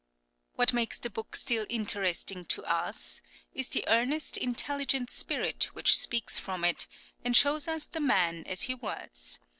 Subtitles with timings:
[0.55, 3.21] What makes the book still interesting to us
[3.53, 6.87] is the earnest, intelligent spirit which speaks from it,
[7.23, 9.37] and shows us the man as he was.